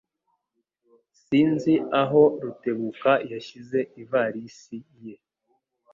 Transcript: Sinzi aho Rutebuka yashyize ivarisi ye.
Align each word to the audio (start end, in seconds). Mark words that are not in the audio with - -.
Sinzi 1.23 1.73
aho 2.01 2.21
Rutebuka 2.43 3.11
yashyize 3.31 3.79
ivarisi 4.01 4.77
ye. 5.03 5.13